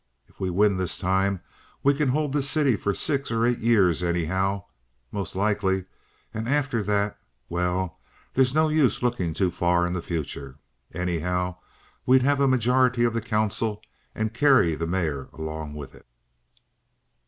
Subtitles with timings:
[0.27, 1.41] If we win this time
[1.83, 4.63] we can hold the city for six or eight years anyhow,
[5.11, 5.85] most likely,
[6.33, 7.99] and after that—well,
[8.33, 11.57] there's no use lookin' too far in the future—Anyhow
[12.07, 13.79] we'd have a majority of the council
[14.15, 16.07] and carry the mayor along with it."